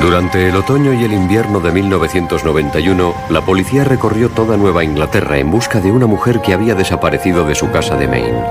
[0.00, 5.50] Durante el otoño y el invierno de 1991, la policía recorrió toda Nueva Inglaterra en
[5.50, 8.44] busca de una mujer que había desaparecido de su casa de Maine.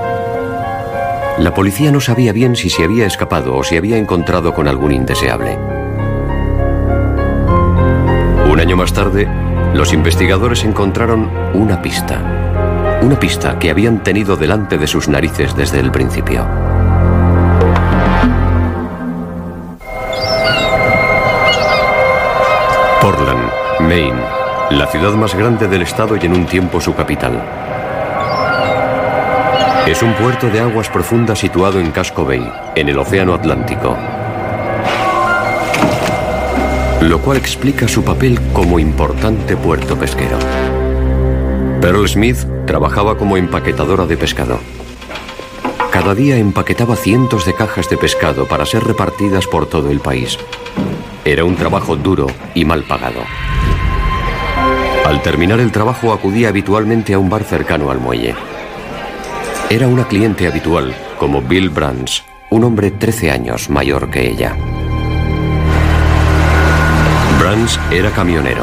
[1.38, 4.92] La policía no sabía bien si se había escapado o si había encontrado con algún
[4.92, 5.56] indeseable.
[8.50, 9.28] Un año más tarde,
[9.74, 12.98] los investigadores encontraron una pista.
[13.02, 16.65] Una pista que habían tenido delante de sus narices desde el principio.
[23.06, 24.20] Portland, Maine,
[24.70, 27.40] la ciudad más grande del estado y en un tiempo su capital.
[29.86, 33.96] Es un puerto de aguas profundas situado en Casco Bay, en el Océano Atlántico.
[37.00, 40.38] Lo cual explica su papel como importante puerto pesquero.
[41.80, 44.58] Pearl Smith trabajaba como empaquetadora de pescado.
[45.92, 50.36] Cada día empaquetaba cientos de cajas de pescado para ser repartidas por todo el país.
[51.26, 53.18] Era un trabajo duro y mal pagado.
[55.04, 58.36] Al terminar el trabajo acudía habitualmente a un bar cercano al muelle.
[59.68, 64.56] Era una cliente habitual, como Bill Brands, un hombre 13 años mayor que ella.
[67.40, 68.62] Brands era camionero.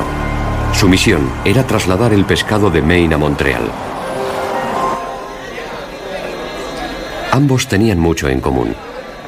[0.71, 3.69] Su misión era trasladar el pescado de Maine a Montreal.
[7.29, 8.73] Ambos tenían mucho en común.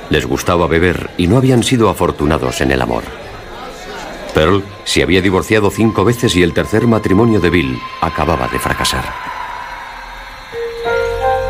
[0.09, 3.24] Les gustaba beber y no habían sido afortunados en el amor.
[4.35, 9.05] Pearl se había divorciado cinco veces y el tercer matrimonio de Bill acababa de fracasar.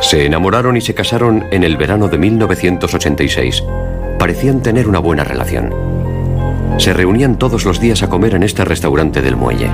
[0.02, 3.64] Se enamoraron y se casaron en el verano de 1986.
[4.20, 5.74] Parecían tener una buena relación.
[6.78, 9.70] Se reunían todos los días a comer en este restaurante del muelle.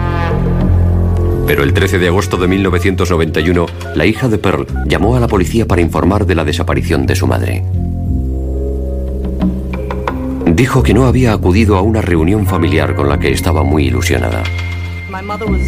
[1.46, 5.68] Pero el 13 de agosto de 1991, la hija de Pearl llamó a la policía
[5.68, 7.66] para informar de la desaparición de su madre.
[10.54, 14.44] Dijo que no había acudido a una reunión familiar con la que estaba muy ilusionada.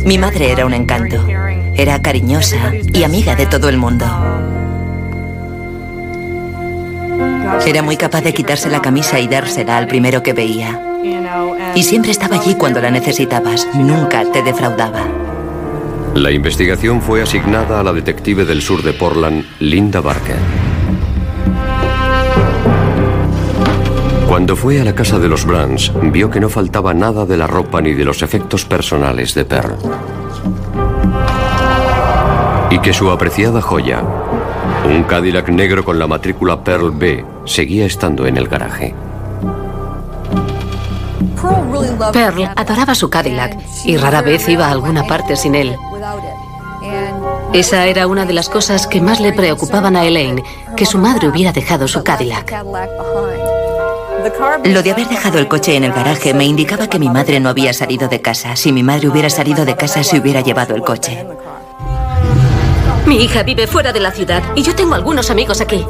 [0.06, 1.26] Mi madre era un encanto.
[1.76, 4.06] Era cariñosa y amiga de todo el mundo.
[7.66, 10.82] Era muy capaz de quitarse la camisa y dársela al primero que veía.
[11.76, 13.68] Y siempre estaba allí cuando la necesitabas.
[13.76, 15.06] Nunca te defraudaba.
[16.14, 20.73] La investigación fue asignada a la detective del sur de Portland, Linda Barker.
[24.34, 27.46] Cuando fue a la casa de los Brands, vio que no faltaba nada de la
[27.46, 29.78] ropa ni de los efectos personales de Pearl.
[32.72, 34.02] Y que su apreciada joya,
[34.88, 38.96] un Cadillac negro con la matrícula Pearl B, seguía estando en el garaje.
[42.12, 43.56] Pearl adoraba su Cadillac
[43.86, 45.76] y rara vez iba a alguna parte sin él.
[47.54, 50.44] Esa era una de las cosas que más le preocupaban a Elaine,
[50.76, 52.52] que su madre hubiera dejado su Cadillac.
[54.66, 57.50] Lo de haber dejado el coche en el garaje me indicaba que mi madre no
[57.50, 58.56] había salido de casa.
[58.56, 61.26] Si mi madre hubiera salido de casa, se hubiera llevado el coche.
[63.06, 65.86] Mi hija vive fuera de la ciudad y yo tengo algunos amigos aquí.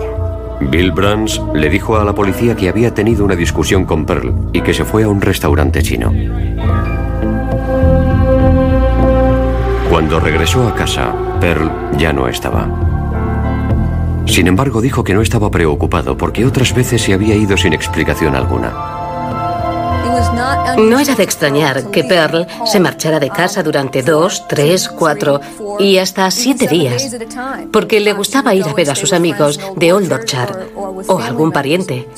[0.59, 4.61] Bill Brands le dijo a la policía que había tenido una discusión con Pearl y
[4.61, 6.11] que se fue a un restaurante chino.
[9.89, 12.92] Cuando regresó a casa, Pearl ya no estaba.
[14.33, 18.35] Sin embargo, dijo que no estaba preocupado porque otras veces se había ido sin explicación
[18.35, 18.73] alguna.
[20.75, 25.39] No era de extrañar que Pearl se marchara de casa durante dos, tres, cuatro
[25.77, 27.15] y hasta siete días,
[27.71, 32.09] porque le gustaba ir a ver a sus amigos de Old Orchard o algún pariente.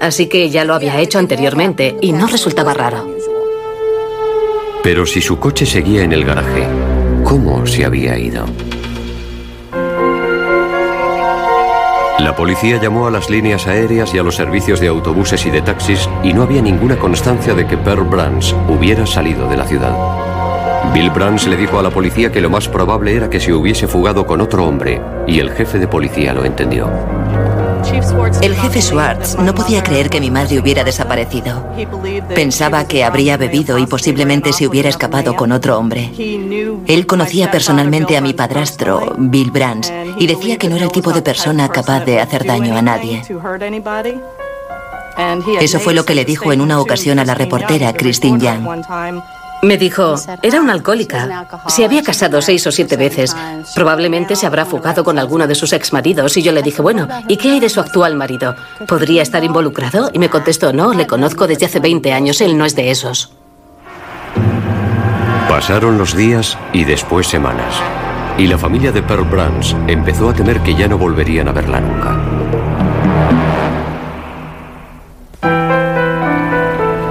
[0.00, 3.14] Así que ya lo había hecho anteriormente y no resultaba raro.
[4.82, 6.66] Pero si su coche seguía en el garaje,
[7.22, 8.44] ¿cómo se había ido?
[12.20, 15.62] La policía llamó a las líneas aéreas y a los servicios de autobuses y de
[15.62, 19.96] taxis y no había ninguna constancia de que Pearl Brands hubiera salido de la ciudad.
[20.92, 23.88] Bill Brands le dijo a la policía que lo más probable era que se hubiese
[23.88, 26.90] fugado con otro hombre y el jefe de policía lo entendió.
[28.42, 31.66] El jefe Schwartz no podía creer que mi madre hubiera desaparecido.
[32.34, 36.10] Pensaba que habría bebido y posiblemente se hubiera escapado con otro hombre.
[36.86, 41.12] Él conocía personalmente a mi padrastro, Bill Brands, y decía que no era el tipo
[41.12, 43.22] de persona capaz de hacer daño a nadie.
[45.60, 49.39] Eso fue lo que le dijo en una ocasión a la reportera Christine Young.
[49.62, 51.46] Me dijo, era una alcohólica.
[51.68, 53.36] Se había casado seis o siete veces.
[53.74, 56.36] Probablemente se habrá fugado con alguno de sus exmaridos.
[56.36, 58.56] Y yo le dije, bueno, ¿y qué hay de su actual marido?
[58.88, 60.10] ¿Podría estar involucrado?
[60.12, 62.40] Y me contestó, no, le conozco desde hace 20 años.
[62.40, 63.32] Él no es de esos.
[65.48, 67.74] Pasaron los días y después semanas.
[68.38, 71.80] Y la familia de Pearl Brands empezó a temer que ya no volverían a verla
[71.80, 72.16] nunca.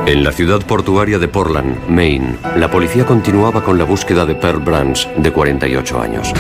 [0.10, 4.60] En la ciudad portuaria de Portland, Maine, la policía continuaba con la búsqueda de Pearl
[4.60, 6.34] Brands, de 48 años.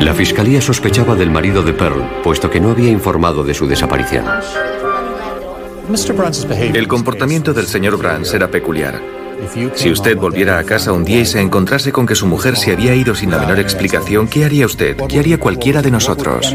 [0.00, 4.24] La fiscalía sospechaba del marido de Pearl, puesto que no había informado de su desaparición.
[6.72, 9.02] El comportamiento del señor Brands era peculiar.
[9.74, 12.70] Si usted volviera a casa un día y se encontrase con que su mujer se
[12.70, 14.96] había ido sin la menor explicación, ¿qué haría usted?
[15.08, 16.54] ¿Qué haría cualquiera de nosotros?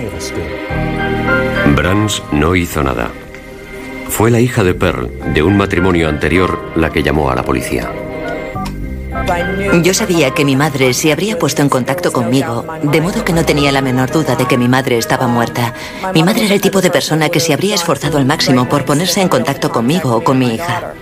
[1.75, 3.11] Brands no hizo nada.
[4.11, 7.89] Fue la hija de Pearl, de un matrimonio anterior, la que llamó a la policía.
[9.81, 13.45] Yo sabía que mi madre se habría puesto en contacto conmigo, de modo que no
[13.45, 15.73] tenía la menor duda de que mi madre estaba muerta.
[16.13, 19.21] Mi madre era el tipo de persona que se habría esforzado al máximo por ponerse
[19.21, 20.93] en contacto conmigo o con mi hija.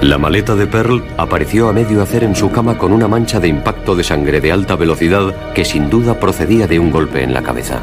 [0.00, 3.48] La maleta de Pearl apareció a medio hacer en su cama con una mancha de
[3.48, 7.42] impacto de sangre de alta velocidad que sin duda procedía de un golpe en la
[7.42, 7.82] cabeza.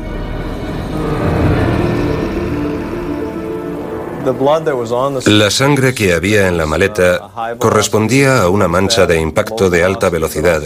[5.26, 10.10] La sangre que había en la maleta correspondía a una mancha de impacto de alta
[10.10, 10.62] velocidad,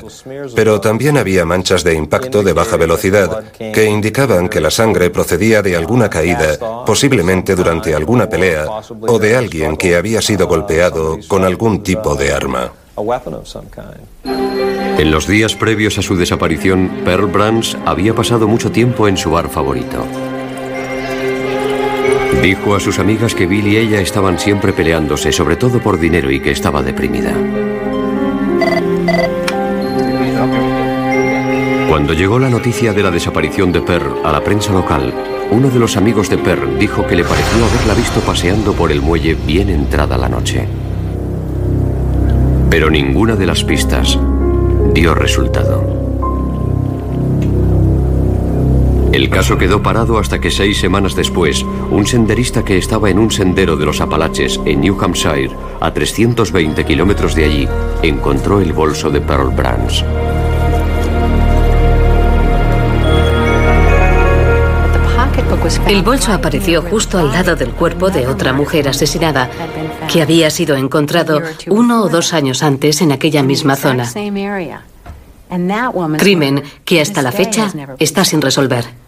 [0.56, 5.62] pero también había manchas de impacto de baja velocidad que indicaban que la sangre procedía
[5.62, 8.66] de alguna caída, posiblemente durante alguna pelea,
[9.08, 12.72] o de alguien que había sido golpeado con algún tipo de arma.
[14.98, 19.31] En los días previos a su desaparición, Pearl Brands había pasado mucho tiempo en su
[19.31, 20.06] bar favorito.
[22.42, 26.31] Dijo a sus amigas que Bill y ella estaban siempre peleándose, sobre todo por dinero
[26.31, 27.33] y que estaba deprimida.
[31.88, 35.13] Cuando llegó la noticia de la desaparición de Pearl a la prensa local,
[35.51, 39.01] uno de los amigos de Pearl dijo que le pareció haberla visto paseando por el
[39.01, 40.68] muelle bien entrada la noche.
[42.69, 44.18] Pero ninguna de las pistas
[44.94, 46.00] dio resultado.
[49.12, 53.30] El caso quedó parado hasta que seis semanas después, un senderista que estaba en un
[53.30, 57.68] sendero de los Apalaches en New Hampshire, a 320 kilómetros de allí,
[58.04, 60.06] encontró el bolso de Pearl Brands.
[65.88, 69.50] El bolso apareció justo al lado del cuerpo de otra mujer asesinada,
[70.12, 74.10] que había sido encontrado uno o dos años antes en aquella misma zona.
[76.18, 79.00] Crimen que hasta la fecha está sin resolver.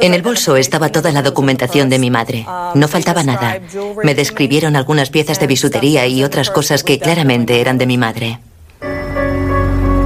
[0.00, 2.46] En el bolso estaba toda la documentación de mi madre.
[2.74, 3.58] No faltaba nada.
[4.04, 8.38] Me describieron algunas piezas de bisutería y otras cosas que claramente eran de mi madre.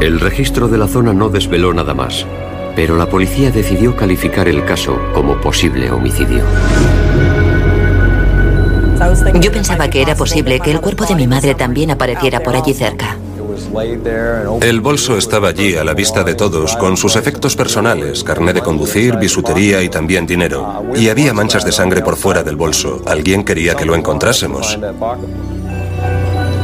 [0.01, 2.25] El registro de la zona no desveló nada más,
[2.75, 6.45] pero la policía decidió calificar el caso como posible homicidio.
[9.41, 12.73] Yo pensaba que era posible que el cuerpo de mi madre también apareciera por allí
[12.73, 13.19] cerca.
[14.61, 18.61] El bolso estaba allí a la vista de todos con sus efectos personales, carnet de
[18.61, 20.85] conducir, bisutería y también dinero.
[20.95, 23.03] Y había manchas de sangre por fuera del bolso.
[23.07, 24.79] Alguien quería que lo encontrásemos.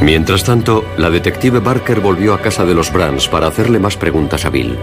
[0.01, 4.45] Mientras tanto, la detective Barker volvió a casa de los Brands para hacerle más preguntas
[4.45, 4.77] a Bill.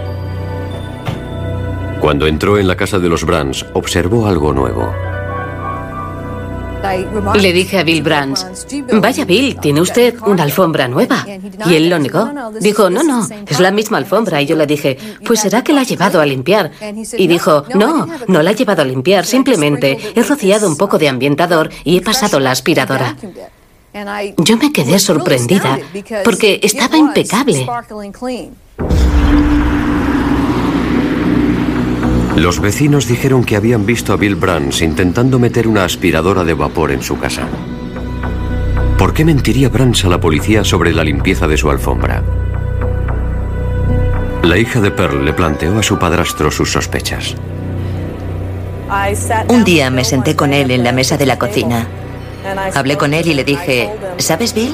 [1.99, 4.93] Cuando entró en la casa de los Brands, observó algo nuevo.
[7.35, 8.47] Le dije a Bill Brands,
[8.93, 11.25] vaya Bill, ¿tiene usted una alfombra nueva?
[11.65, 12.29] Y él lo negó.
[12.59, 14.41] Dijo, no, no, es la misma alfombra.
[14.41, 16.71] Y yo le dije, pues será que la ha llevado a limpiar.
[17.17, 21.09] Y dijo, no, no la ha llevado a limpiar, simplemente he rociado un poco de
[21.09, 23.15] ambientador y he pasado la aspiradora.
[24.37, 25.79] Yo me quedé sorprendida
[26.23, 27.67] porque estaba impecable.
[32.39, 36.91] Los vecinos dijeron que habían visto a Bill Brands intentando meter una aspiradora de vapor
[36.91, 37.45] en su casa.
[38.97, 42.23] ¿Por qué mentiría Brands a la policía sobre la limpieza de su alfombra?
[44.43, 47.35] La hija de Pearl le planteó a su padrastro sus sospechas.
[49.49, 51.87] Un día me senté con él en la mesa de la cocina.
[52.73, 54.73] Hablé con él y le dije, ¿sabes, Bill?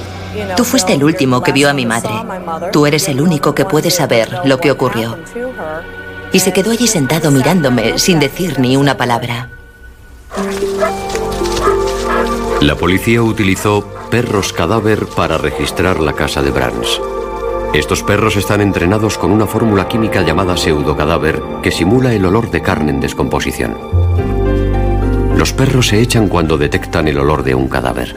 [0.55, 2.13] Tú fuiste el último que vio a mi madre.
[2.71, 5.17] Tú eres el único que puede saber lo que ocurrió
[6.35, 9.47] y se quedó allí sentado mirándome sin decir ni una palabra.
[12.59, 16.99] La policía utilizó perros cadáver para registrar la casa de Brands.
[17.73, 22.61] Estos perros están entrenados con una fórmula química llamada pseudocadáver que simula el olor de
[22.61, 23.77] carne en descomposición.
[25.37, 28.13] Los perros se echan cuando detectan el olor de un cadáver.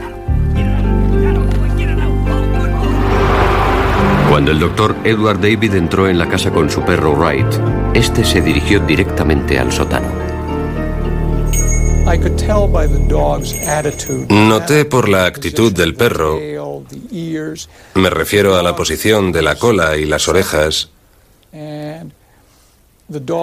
[4.29, 7.47] Cuando el doctor Edward David entró en la casa con su perro Wright,
[7.93, 10.07] este se dirigió directamente al sótano.
[14.29, 16.39] Noté por la actitud del perro,
[17.95, 20.89] me refiero a la posición de la cola y las orejas,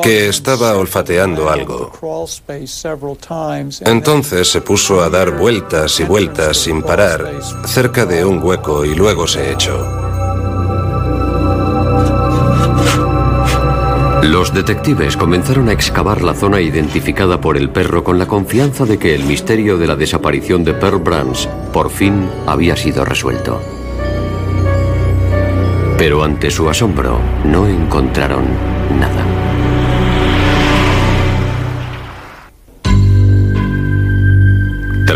[0.03, 1.93] que estaba olfateando algo.
[3.81, 7.33] Entonces se puso a dar vueltas y vueltas sin parar
[7.67, 10.06] cerca de un hueco y luego se echó.
[14.23, 18.99] Los detectives comenzaron a excavar la zona identificada por el perro con la confianza de
[18.99, 23.61] que el misterio de la desaparición de Pearl Brands por fin había sido resuelto.
[25.99, 28.45] Pero ante su asombro no encontraron
[28.99, 29.46] nada.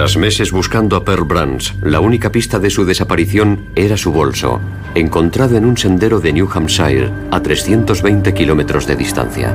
[0.00, 4.58] Tras meses buscando a Pearl Brands, la única pista de su desaparición era su bolso,
[4.94, 9.54] encontrado en un sendero de New Hampshire a 320 kilómetros de distancia.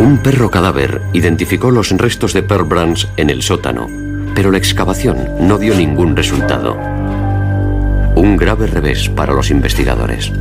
[0.00, 3.86] Un perro cadáver identificó los restos de Pearl Brands en el sótano,
[4.34, 6.76] pero la excavación no dio ningún resultado.
[8.16, 10.32] Un grave revés para los investigadores.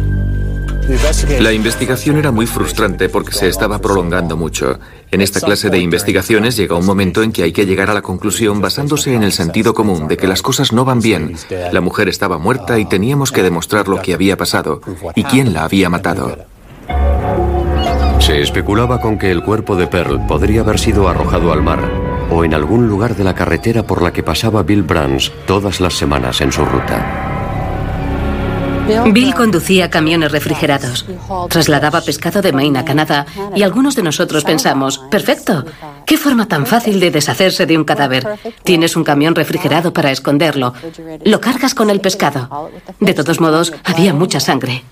[1.40, 4.80] La investigación era muy frustrante porque se estaba prolongando mucho.
[5.12, 8.02] En esta clase de investigaciones llega un momento en que hay que llegar a la
[8.02, 11.36] conclusión basándose en el sentido común de que las cosas no van bien.
[11.72, 14.82] La mujer estaba muerta y teníamos que demostrar lo que había pasado
[15.16, 16.38] y quién la había matado.
[18.20, 21.80] Se especulaba con que el cuerpo de Pearl podría haber sido arrojado al mar
[22.30, 25.96] o en algún lugar de la carretera por la que pasaba Bill Brands todas las
[25.96, 27.29] semanas en su ruta.
[29.12, 31.06] Bill conducía camiones refrigerados,
[31.50, 35.66] trasladaba pescado de Maine a Canadá y algunos de nosotros pensamos, perfecto,
[36.06, 38.28] qué forma tan fácil de deshacerse de un cadáver.
[38.64, 40.74] Tienes un camión refrigerado para esconderlo,
[41.24, 42.72] lo cargas con el pescado.
[43.00, 44.84] De todos modos, había mucha sangre.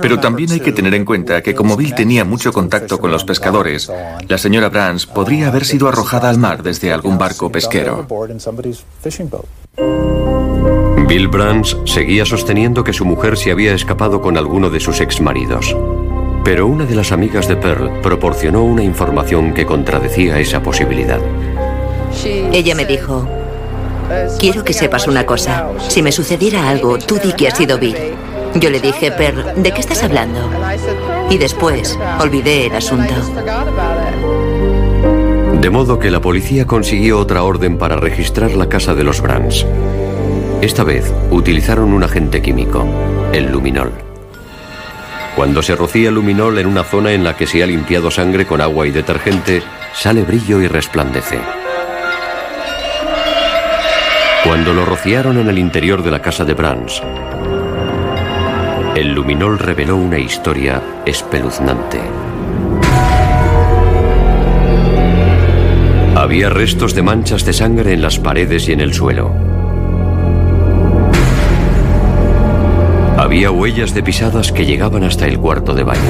[0.00, 3.24] Pero también hay que tener en cuenta que como Bill tenía mucho contacto con los
[3.24, 3.90] pescadores,
[4.28, 8.06] la señora Brands podría haber sido arrojada al mar desde algún barco pesquero.
[11.08, 15.74] Bill Brands seguía sosteniendo que su mujer se había escapado con alguno de sus exmaridos.
[16.44, 21.18] Pero una de las amigas de Pearl proporcionó una información que contradecía esa posibilidad.
[22.52, 23.26] Ella me dijo,
[24.38, 25.70] quiero que sepas una cosa.
[25.88, 27.96] Si me sucediera algo, tú di que ha sido Bill.
[28.56, 30.40] Yo le dije, Pearl, ¿de qué estás hablando?
[31.30, 33.14] Y después olvidé el asunto.
[35.58, 39.64] De modo que la policía consiguió otra orden para registrar la casa de los Brands.
[40.60, 42.84] Esta vez utilizaron un agente químico,
[43.32, 43.92] el luminol.
[45.36, 48.60] Cuando se rocía luminol en una zona en la que se ha limpiado sangre con
[48.60, 49.62] agua y detergente,
[49.94, 51.38] sale brillo y resplandece.
[54.42, 57.02] Cuando lo rociaron en el interior de la casa de Brands,
[58.96, 62.00] el luminol reveló una historia espeluznante.
[66.16, 69.47] Había restos de manchas de sangre en las paredes y en el suelo.
[73.28, 76.00] Había huellas de pisadas que llegaban hasta el cuarto de baño.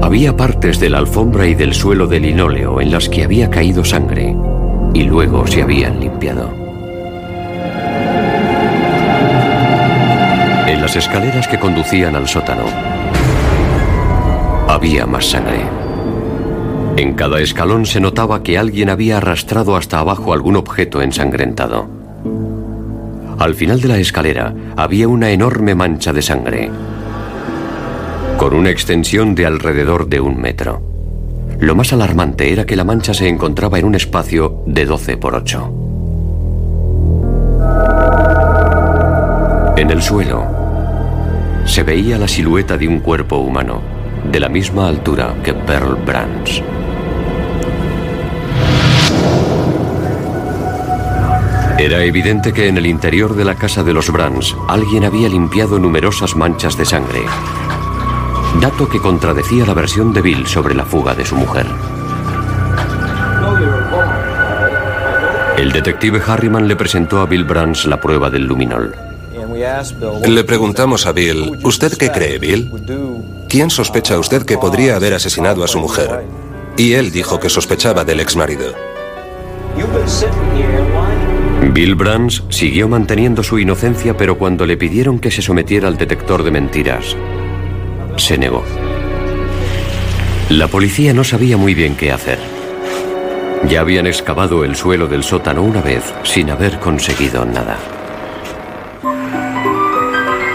[0.00, 3.84] Había partes de la alfombra y del suelo de linóleo en las que había caído
[3.84, 4.34] sangre
[4.94, 6.50] y luego se habían limpiado.
[10.66, 12.64] En las escaleras que conducían al sótano
[14.66, 15.60] había más sangre.
[16.96, 21.99] En cada escalón se notaba que alguien había arrastrado hasta abajo algún objeto ensangrentado.
[23.40, 26.70] Al final de la escalera había una enorme mancha de sangre,
[28.36, 30.82] con una extensión de alrededor de un metro.
[31.58, 35.34] Lo más alarmante era que la mancha se encontraba en un espacio de 12 por
[35.36, 35.74] 8.
[39.78, 40.44] En el suelo
[41.64, 43.80] se veía la silueta de un cuerpo humano,
[44.30, 46.62] de la misma altura que Pearl Brands.
[51.80, 55.78] Era evidente que en el interior de la casa de los Brands alguien había limpiado
[55.78, 57.22] numerosas manchas de sangre,
[58.60, 61.64] dato que contradecía la versión de Bill sobre la fuga de su mujer.
[65.56, 68.94] El detective Harriman le presentó a Bill Brands la prueba del luminol.
[70.28, 72.70] Le preguntamos a Bill, ¿usted qué cree, Bill?
[73.48, 76.26] ¿Quién sospecha usted que podría haber asesinado a su mujer?
[76.76, 78.74] Y él dijo que sospechaba del exmarido.
[81.72, 86.42] Bill Brands siguió manteniendo su inocencia, pero cuando le pidieron que se sometiera al detector
[86.42, 87.16] de mentiras,
[88.16, 88.64] se negó.
[90.48, 92.40] La policía no sabía muy bien qué hacer.
[93.68, 97.78] Ya habían excavado el suelo del sótano una vez sin haber conseguido nada.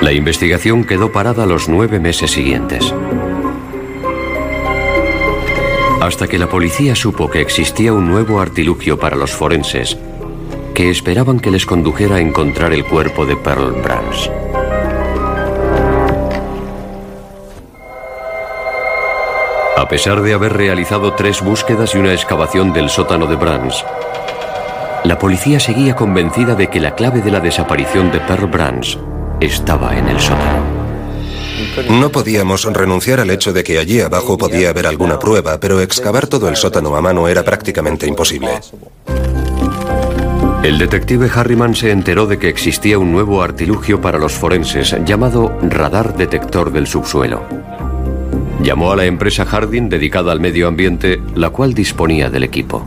[0.01, 2.93] La investigación quedó parada los nueve meses siguientes.
[6.01, 9.97] Hasta que la policía supo que existía un nuevo artilugio para los forenses
[10.75, 14.29] que esperaban que les condujera a encontrar el cuerpo de Pearl Brands.
[19.77, 23.85] A pesar de haber realizado tres búsquedas y una excavación del sótano de Brands,
[25.05, 28.97] la policía seguía convencida de que la clave de la desaparición de Pearl Brands
[29.39, 30.61] estaba en el sótano.
[31.89, 36.27] No podíamos renunciar al hecho de que allí abajo podía haber alguna prueba, pero excavar
[36.27, 38.59] todo el sótano a mano era prácticamente imposible.
[40.65, 45.55] El detective Harriman se enteró de que existía un nuevo artilugio para los forenses llamado
[45.61, 47.43] radar detector del subsuelo.
[48.63, 52.83] Llamó a la empresa Harding dedicada al medio ambiente, la cual disponía del equipo.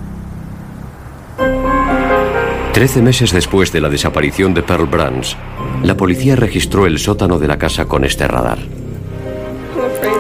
[2.73, 5.37] Trece meses después de la desaparición de Pearl Brands,
[5.85, 8.59] la policía registró el sótano de la casa con este radar.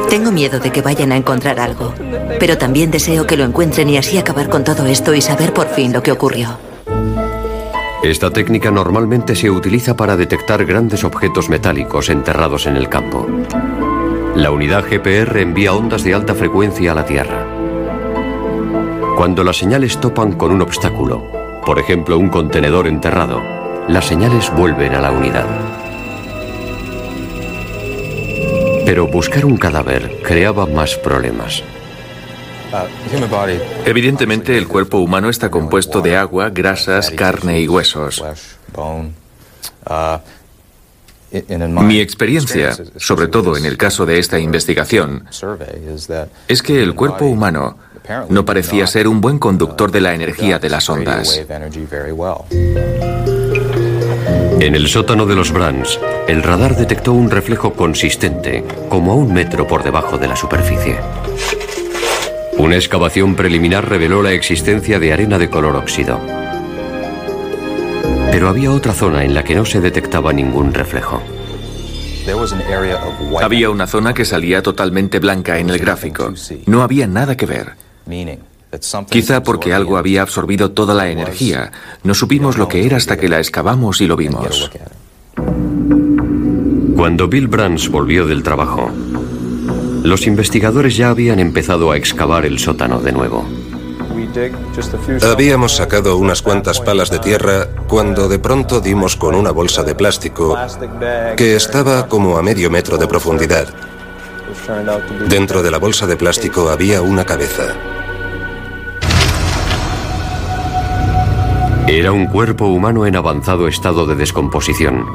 [0.08, 1.92] Tengo miedo de que vayan a encontrar algo,
[2.38, 5.66] pero también deseo que lo encuentren y así acabar con todo esto y saber por
[5.66, 6.67] fin lo que ocurrió.
[8.02, 13.26] Esta técnica normalmente se utiliza para detectar grandes objetos metálicos enterrados en el campo.
[14.36, 17.44] La unidad GPR envía ondas de alta frecuencia a la Tierra.
[19.16, 21.26] Cuando las señales topan con un obstáculo,
[21.66, 23.42] por ejemplo un contenedor enterrado,
[23.88, 25.46] las señales vuelven a la unidad.
[28.86, 31.64] Pero buscar un cadáver creaba más problemas.
[33.84, 38.22] Evidentemente el cuerpo humano está compuesto de agua, grasas, carne y huesos.
[41.30, 45.24] Mi experiencia, sobre todo en el caso de esta investigación,
[46.48, 47.76] es que el cuerpo humano
[48.28, 51.40] no parecía ser un buen conductor de la energía de las ondas.
[54.60, 59.32] En el sótano de los Brands, el radar detectó un reflejo consistente, como a un
[59.32, 60.98] metro por debajo de la superficie.
[62.58, 66.20] Una excavación preliminar reveló la existencia de arena de color óxido.
[68.32, 71.22] Pero había otra zona en la que no se detectaba ningún reflejo.
[73.40, 76.34] Había una zona que salía totalmente blanca en el gráfico.
[76.66, 77.74] No había nada que ver.
[79.08, 81.70] Quizá porque algo había absorbido toda la energía.
[82.02, 84.70] No supimos lo que era hasta que la excavamos y lo vimos.
[86.96, 88.90] Cuando Bill Brands volvió del trabajo,
[90.02, 93.44] los investigadores ya habían empezado a excavar el sótano de nuevo.
[95.22, 99.94] Habíamos sacado unas cuantas palas de tierra cuando de pronto dimos con una bolsa de
[99.94, 100.56] plástico
[101.36, 103.68] que estaba como a medio metro de profundidad.
[105.28, 107.74] Dentro de la bolsa de plástico había una cabeza.
[111.86, 115.06] Era un cuerpo humano en avanzado estado de descomposición,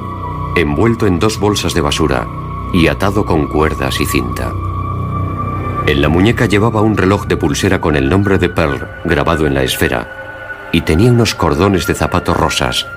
[0.56, 2.28] envuelto en dos bolsas de basura
[2.74, 4.52] y atado con cuerdas y cinta.
[5.86, 9.54] En la muñeca llevaba un reloj de pulsera con el nombre de Pearl grabado en
[9.54, 12.88] la esfera y tenía unos cordones de zapatos rosas,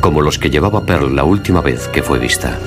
[0.00, 2.58] como los que llevaba Pearl la última vez que fue vista.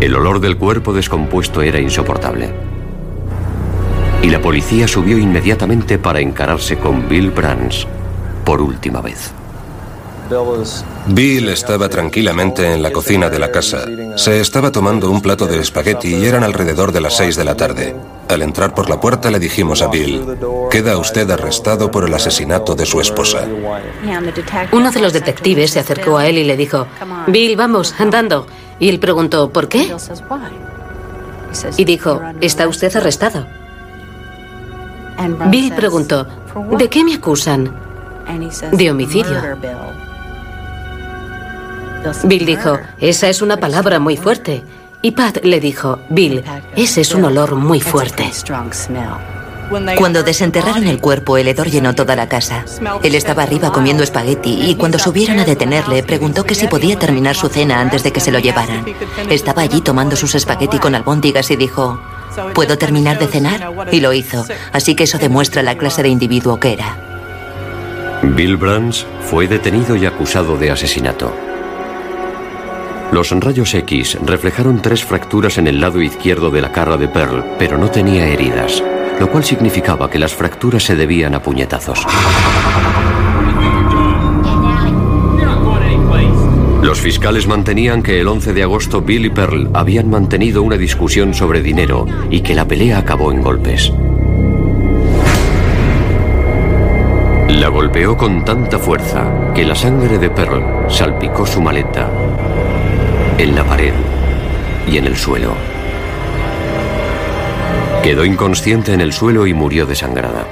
[0.00, 2.50] El olor del cuerpo descompuesto era insoportable.
[4.22, 7.86] Y la policía subió inmediatamente para encararse con Bill Brands
[8.44, 9.32] por última vez.
[11.06, 13.84] Bill estaba tranquilamente en la cocina de la casa.
[14.16, 17.56] Se estaba tomando un plato de espagueti y eran alrededor de las seis de la
[17.56, 17.96] tarde.
[18.28, 20.38] Al entrar por la puerta le dijimos a Bill,
[20.70, 23.44] queda usted arrestado por el asesinato de su esposa.
[24.72, 26.86] Uno de los detectives se acercó a él y le dijo,
[27.26, 28.46] Bill, vamos, andando.
[28.78, 29.92] Y él preguntó, ¿por qué?
[31.76, 33.46] Y dijo, ¿está usted arrestado?
[35.50, 36.26] Bill preguntó,
[36.78, 37.74] ¿de qué me acusan?
[38.72, 39.36] De homicidio.
[42.24, 44.62] Bill dijo, esa es una palabra muy fuerte.
[45.02, 46.42] Y Pat le dijo, Bill,
[46.76, 48.30] ese es un olor muy fuerte.
[49.96, 52.64] Cuando desenterraron el cuerpo, el hedor llenó toda la casa.
[53.02, 57.36] Él estaba arriba comiendo espagueti y cuando subieron a detenerle, preguntó que si podía terminar
[57.36, 58.84] su cena antes de que se lo llevaran.
[59.30, 62.00] Estaba allí tomando sus espagueti con albóndigas y dijo,
[62.52, 63.72] ¿puedo terminar de cenar?
[63.92, 66.96] Y lo hizo, así que eso demuestra la clase de individuo que era.
[68.22, 71.32] Bill Brands fue detenido y acusado de asesinato.
[73.12, 77.44] Los rayos X reflejaron tres fracturas en el lado izquierdo de la cara de Pearl,
[77.58, 78.84] pero no tenía heridas,
[79.18, 82.06] lo cual significaba que las fracturas se debían a puñetazos.
[86.82, 91.34] Los fiscales mantenían que el 11 de agosto Bill y Pearl habían mantenido una discusión
[91.34, 93.92] sobre dinero y que la pelea acabó en golpes.
[97.48, 102.08] La golpeó con tanta fuerza que la sangre de Pearl salpicó su maleta
[103.42, 103.94] en la pared
[104.86, 105.54] y en el suelo.
[108.02, 110.46] Quedó inconsciente en el suelo y murió desangrada.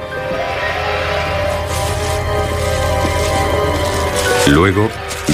[4.47, 4.89] Luego,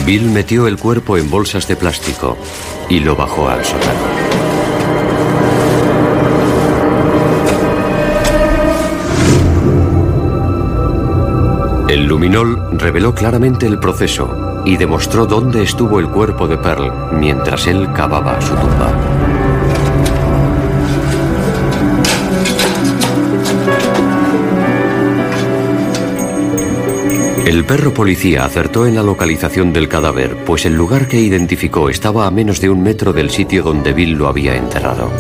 [0.05, 2.37] Bill metió el cuerpo en bolsas de plástico
[2.89, 4.01] y lo bajó al sótano.
[11.89, 17.67] El luminol reveló claramente el proceso y demostró dónde estuvo el cuerpo de Pearl mientras
[17.67, 18.93] él cavaba su tumba.
[27.47, 32.27] El perro policía acertó en la localización del cadáver, pues el lugar que identificó estaba
[32.27, 35.11] a menos de un metro del sitio donde Bill lo había enterrado.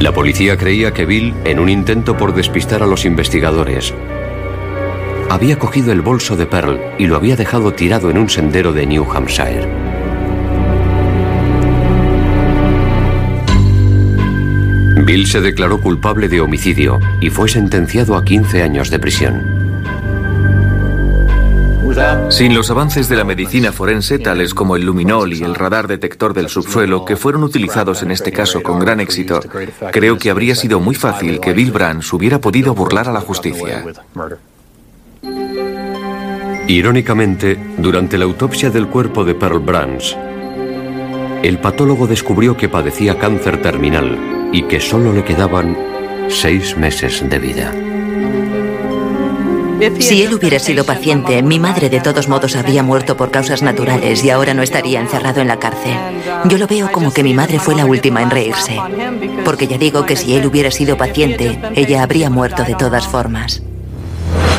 [0.00, 3.94] La policía creía que Bill, en un intento por despistar a los investigadores,
[5.30, 8.84] había cogido el bolso de Pearl y lo había dejado tirado en un sendero de
[8.84, 9.64] New Hampshire.
[15.06, 19.60] Bill se declaró culpable de homicidio y fue sentenciado a 15 años de prisión.
[22.28, 26.34] Sin los avances de la medicina forense, tales como el luminol y el radar detector
[26.34, 29.40] del subsuelo, que fueron utilizados en este caso con gran éxito,
[29.92, 33.84] creo que habría sido muy fácil que Bill Brands hubiera podido burlar a la justicia.
[36.70, 40.16] Irónicamente, durante la autopsia del cuerpo de Pearl Brands,
[41.42, 45.76] el patólogo descubrió que padecía cáncer terminal y que solo le quedaban
[46.28, 47.72] seis meses de vida.
[49.98, 54.22] Si él hubiera sido paciente, mi madre de todos modos habría muerto por causas naturales
[54.22, 55.96] y ahora no estaría encerrado en la cárcel.
[56.44, 58.78] Yo lo veo como que mi madre fue la última en reírse.
[59.44, 63.60] Porque ya digo que si él hubiera sido paciente, ella habría muerto de todas formas.